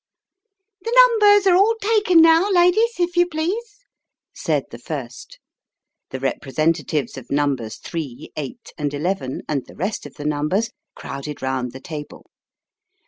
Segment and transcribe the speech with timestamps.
[0.81, 3.85] "The numbers are all taken now, ladies, if you please,"
[4.33, 5.37] said the first.
[6.09, 11.43] The representatives of numbers three, eight, and eleven, and the rest of the numbers, crowded
[11.43, 12.31] round the table.